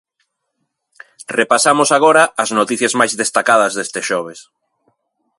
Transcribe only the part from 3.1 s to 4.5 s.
destacadas deste xoves.